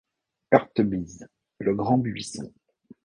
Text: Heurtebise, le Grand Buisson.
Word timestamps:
Heurtebise, 0.49 1.29
le 1.59 1.75
Grand 1.75 1.99
Buisson. 1.99 2.51